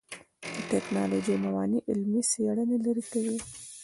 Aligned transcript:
د 0.55 0.57
ټکنالوژۍ 0.71 1.35
موانع 1.45 1.79
علمي 1.89 2.21
څېړنې 2.31 2.77
لرې 2.85 3.03
کوي. 3.11 3.37